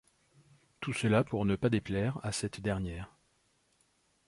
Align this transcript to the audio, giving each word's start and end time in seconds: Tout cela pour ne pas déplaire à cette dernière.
Tout 0.79 0.93
cela 0.93 1.23
pour 1.23 1.45
ne 1.45 1.55
pas 1.55 1.69
déplaire 1.69 2.19
à 2.25 2.31
cette 2.31 2.59
dernière. 2.59 3.13